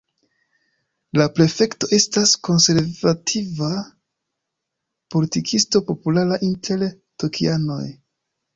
La 1.19 1.25
prefekto 1.39 1.89
estas 1.97 2.31
konservativa 2.49 3.69
politikisto 5.17 5.85
populara 5.93 6.43
inter 6.51 6.91
tokianoj. 7.25 7.83